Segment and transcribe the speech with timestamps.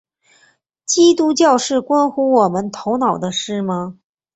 [0.83, 3.99] 基督教是关乎我们头脑的事吗？